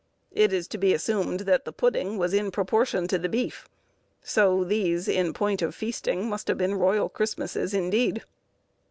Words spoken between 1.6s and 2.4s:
the pudding was